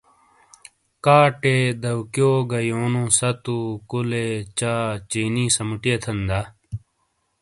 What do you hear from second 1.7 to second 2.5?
دیکیو گہ